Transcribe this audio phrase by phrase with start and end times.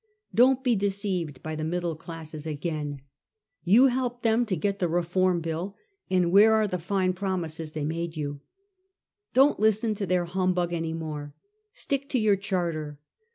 [0.33, 3.03] Don't be deceived by the middle classes again I
[3.65, 5.75] You helped them to get the Reform Bill,
[6.09, 8.41] and where are the fine promises they made you?
[9.35, 11.35] Don't listen to their humbug any more.
[11.73, 12.97] Stick to your Charter.